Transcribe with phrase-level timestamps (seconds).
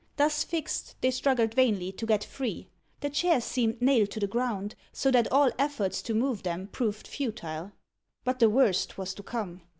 [0.17, 2.69] Thus fixed, they struggled vainly to get free.
[3.01, 7.05] The chairs seemed nailed to the ground, so that all efforts to move them proved
[7.07, 7.73] futile.
[8.23, 9.61] But the worst was to come.